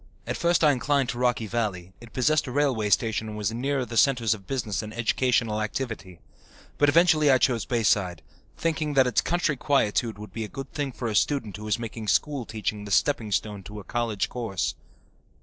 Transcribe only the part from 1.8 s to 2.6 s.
it possessed a